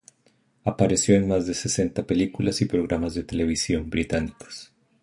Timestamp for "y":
2.61-2.65